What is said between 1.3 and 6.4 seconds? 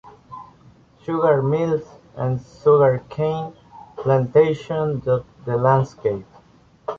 mills and sugarcane plantations dot the landscape.